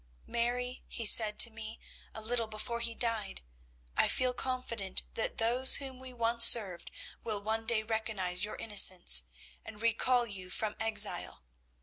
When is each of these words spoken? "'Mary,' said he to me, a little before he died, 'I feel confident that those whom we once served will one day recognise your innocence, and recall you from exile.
"'Mary,' 0.25 0.83
said 0.89 1.35
he 1.35 1.37
to 1.37 1.49
me, 1.51 1.79
a 2.15 2.23
little 2.23 2.47
before 2.47 2.79
he 2.79 2.95
died, 2.95 3.43
'I 3.95 4.07
feel 4.07 4.33
confident 4.33 5.03
that 5.13 5.37
those 5.37 5.75
whom 5.75 5.99
we 5.99 6.11
once 6.11 6.43
served 6.43 6.89
will 7.23 7.39
one 7.39 7.67
day 7.67 7.83
recognise 7.83 8.43
your 8.43 8.55
innocence, 8.55 9.25
and 9.63 9.79
recall 9.79 10.25
you 10.25 10.49
from 10.49 10.75
exile. 10.79 11.43